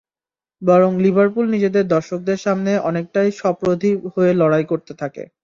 বরং 0.61 0.91
লিভারপুল 1.03 1.45
নিজেদের 1.51 1.85
দর্শকদের 1.87 2.39
সামনে 2.39 2.71
অনেকটাই 2.89 3.29
সপ্রতিভ 3.39 3.95
হয়ে 4.13 4.31
লড়াই 4.41 4.65
করতে 4.71 4.93
থাকে। 5.01 5.23